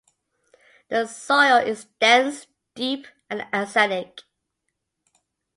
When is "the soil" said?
0.89-1.57